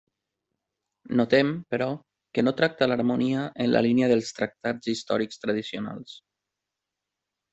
[1.19, 1.89] Notem, però,
[2.37, 6.17] que no tracta l'harmonia en la línia dels tractats històrics tradicionals.